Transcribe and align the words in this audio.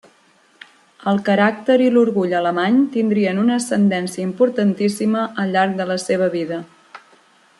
El 1.11 1.19
caràcter 1.27 1.75
i 1.87 1.91
l'orgull 1.97 2.33
alemany 2.39 2.79
tindrien 2.95 3.43
una 3.43 3.59
ascendència 3.63 4.25
importantíssima 4.31 5.29
al 5.45 5.55
llarg 5.57 5.79
de 5.83 5.91
la 5.95 6.03
seva 6.09 6.35
vida. 6.39 6.63